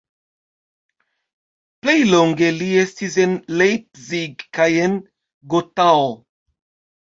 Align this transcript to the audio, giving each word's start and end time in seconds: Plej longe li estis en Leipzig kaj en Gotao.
Plej 1.83 1.95
longe 2.11 2.49
li 2.61 2.69
estis 2.85 3.19
en 3.25 3.37
Leipzig 3.63 4.47
kaj 4.61 4.67
en 4.87 4.97
Gotao. 5.57 6.11